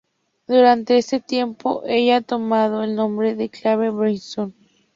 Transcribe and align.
Durante 0.47 0.97
este 0.97 1.19
tiempo, 1.19 1.83
ella 1.85 2.17
ha 2.17 2.21
tomado 2.21 2.81
el 2.83 2.95
nombre 2.95 3.35
en 3.39 3.47
clave 3.49 3.83
de 3.85 3.89
Brainstorm. 3.91 4.51